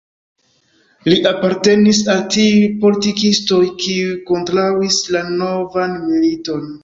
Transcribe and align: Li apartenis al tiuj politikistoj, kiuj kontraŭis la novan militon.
Li 1.11 1.17
apartenis 1.31 1.99
al 2.13 2.23
tiuj 2.35 2.63
politikistoj, 2.85 3.59
kiuj 3.83 4.17
kontraŭis 4.31 4.99
la 5.17 5.21
novan 5.35 5.95
militon. 6.15 6.65